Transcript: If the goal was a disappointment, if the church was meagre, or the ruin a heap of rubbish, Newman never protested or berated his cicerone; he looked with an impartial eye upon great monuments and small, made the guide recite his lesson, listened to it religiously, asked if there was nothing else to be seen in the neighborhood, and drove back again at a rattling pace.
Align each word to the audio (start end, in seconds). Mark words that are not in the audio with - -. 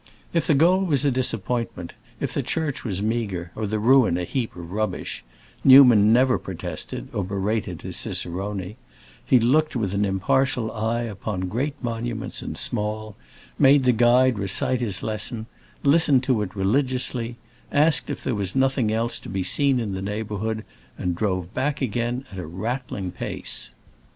If 0.33 0.47
the 0.47 0.55
goal 0.55 0.79
was 0.83 1.05
a 1.05 1.11
disappointment, 1.11 1.93
if 2.19 2.33
the 2.33 2.41
church 2.41 2.83
was 2.83 3.03
meagre, 3.03 3.51
or 3.55 3.67
the 3.67 3.77
ruin 3.77 4.17
a 4.17 4.23
heap 4.23 4.55
of 4.55 4.71
rubbish, 4.71 5.23
Newman 5.63 6.11
never 6.11 6.39
protested 6.39 7.07
or 7.13 7.23
berated 7.23 7.83
his 7.83 7.97
cicerone; 7.97 8.77
he 9.23 9.39
looked 9.39 9.75
with 9.75 9.93
an 9.93 10.03
impartial 10.03 10.71
eye 10.71 11.03
upon 11.03 11.41
great 11.41 11.75
monuments 11.83 12.41
and 12.41 12.57
small, 12.57 13.15
made 13.59 13.83
the 13.83 13.91
guide 13.91 14.39
recite 14.39 14.81
his 14.81 15.03
lesson, 15.03 15.45
listened 15.83 16.23
to 16.23 16.41
it 16.41 16.55
religiously, 16.55 17.35
asked 17.71 18.09
if 18.09 18.23
there 18.23 18.33
was 18.33 18.55
nothing 18.55 18.91
else 18.91 19.19
to 19.19 19.29
be 19.29 19.43
seen 19.43 19.79
in 19.79 19.93
the 19.93 20.01
neighborhood, 20.01 20.65
and 20.97 21.15
drove 21.15 21.53
back 21.53 21.79
again 21.79 22.25
at 22.31 22.39
a 22.39 22.47
rattling 22.47 23.11
pace. 23.11 23.69